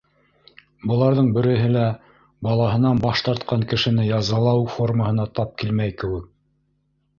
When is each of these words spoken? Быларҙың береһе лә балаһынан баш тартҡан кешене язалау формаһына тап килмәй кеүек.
Быларҙың 0.91 1.27
береһе 1.35 1.67
лә 1.73 1.83
балаһынан 2.47 3.03
баш 3.05 3.23
тартҡан 3.29 3.67
кешене 3.75 4.09
язалау 4.09 4.67
формаһына 4.79 5.29
тап 5.41 5.55
килмәй 5.63 5.97
кеүек. 6.03 6.29